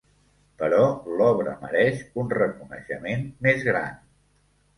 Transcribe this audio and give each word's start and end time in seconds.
Però 0.61 0.79
l'obra 1.19 1.53
mereix 1.65 1.99
un 2.23 2.33
reconeixement 2.37 3.23
més 3.49 3.63
gran. 3.71 3.95